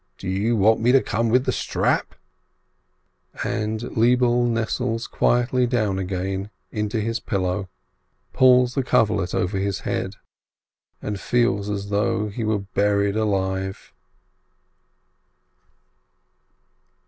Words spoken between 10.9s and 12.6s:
and feels as though he were